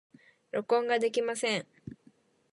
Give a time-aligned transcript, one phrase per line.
[0.51, 1.67] 録音ができません。